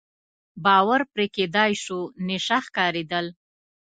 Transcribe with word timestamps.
باور 0.65 1.01
پرې 1.13 1.25
کېدای 1.35 1.71
شو، 1.83 1.99
نشه 2.27 2.57
ښکارېدل. 2.65 3.25